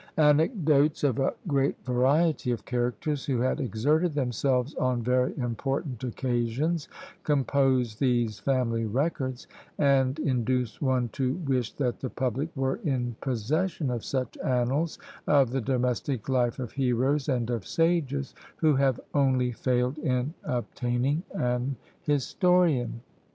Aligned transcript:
Anecdotes 0.17 1.03
of 1.03 1.19
a 1.19 1.35
great 1.47 1.75
variety 1.85 2.49
of 2.49 2.65
characters, 2.65 3.23
who 3.25 3.39
had 3.41 3.59
exerted 3.59 4.15
themselves 4.15 4.73
on 4.73 5.03
very 5.03 5.37
important 5.37 6.03
occasions, 6.03 6.89
compose 7.21 7.97
these 7.97 8.39
family 8.39 8.83
records 8.83 9.45
and 9.77 10.17
induce 10.17 10.81
one 10.81 11.09
to 11.09 11.35
wish 11.45 11.73
that 11.73 11.99
the 11.99 12.09
public 12.09 12.49
were 12.57 12.77
in 12.77 13.15
possession 13.21 13.91
of 13.91 14.03
such 14.03 14.39
annals 14.43 14.97
of 15.27 15.51
the 15.51 15.61
domestic 15.61 16.27
life 16.27 16.57
of 16.57 16.71
heroes 16.71 17.29
and 17.29 17.51
of 17.51 17.67
sages, 17.67 18.33
who 18.55 18.77
have 18.77 18.99
only 19.13 19.51
failed 19.51 19.99
in 19.99 20.33
obtaining 20.43 21.21
an 21.35 21.75
historian! 22.01 23.01